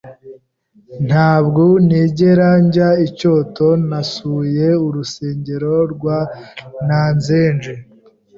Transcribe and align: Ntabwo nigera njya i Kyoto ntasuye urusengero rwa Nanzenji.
Ntabwo 1.07 1.63
nigera 1.85 2.49
njya 2.63 2.89
i 3.05 3.07
Kyoto 3.17 3.67
ntasuye 3.87 4.67
urusengero 4.87 5.73
rwa 5.93 6.17
Nanzenji. 6.85 7.73